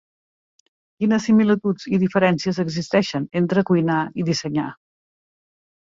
[1.01, 4.69] Quines similituds i diferències existeixen entre cuinar i dissenyar?